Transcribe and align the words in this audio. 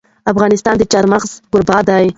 افغانستان 0.31 0.75
د 0.77 0.83
چار 0.91 1.05
مغز 1.11 1.29
کوربه 1.51 1.77
دی. 1.87 2.05